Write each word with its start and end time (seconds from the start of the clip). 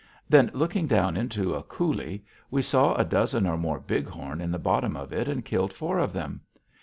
Then, 0.27 0.49
looking 0.55 0.87
down 0.87 1.15
into 1.15 1.53
a 1.53 1.61
coulée, 1.61 2.23
we 2.49 2.63
saw 2.63 2.95
a 2.95 3.05
dozen 3.05 3.45
or 3.45 3.55
more 3.55 3.79
bighorn 3.79 4.41
in 4.41 4.49
the 4.49 4.57
bottom 4.57 4.97
of 4.97 5.13
it 5.13 5.27
and 5.27 5.45
killed 5.45 5.73
four 5.73 5.99
of 5.99 6.11
them. 6.11 6.41